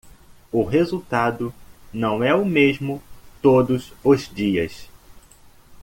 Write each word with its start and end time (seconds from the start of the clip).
O 0.51 0.63
resultado 0.63 1.53
não 1.93 2.23
é 2.23 2.33
o 2.33 2.43
mesmo 2.43 2.99
todos 3.39 3.93
os 4.03 4.27
dias. 4.27 4.89